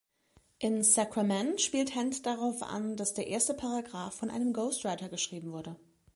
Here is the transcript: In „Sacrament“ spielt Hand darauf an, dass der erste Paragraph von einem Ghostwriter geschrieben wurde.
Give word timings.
In 0.57 0.81
„Sacrament“ 0.83 1.61
spielt 1.61 1.93
Hand 1.93 2.25
darauf 2.25 2.63
an, 2.63 2.95
dass 2.97 3.13
der 3.13 3.27
erste 3.27 3.53
Paragraph 3.53 4.15
von 4.15 4.31
einem 4.31 4.51
Ghostwriter 4.51 5.09
geschrieben 5.09 5.51
wurde. 5.51 5.75